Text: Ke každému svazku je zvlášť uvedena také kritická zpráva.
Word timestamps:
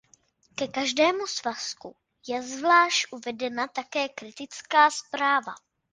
Ke 0.57 0.67
každému 0.67 1.27
svazku 1.27 1.95
je 2.27 2.37
zvlášť 2.55 3.01
uvedena 3.17 3.67
také 3.69 4.09
kritická 4.09 4.89
zpráva. 4.89 5.53